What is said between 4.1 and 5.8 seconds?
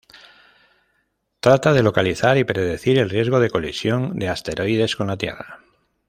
de asteroides con la Tierra.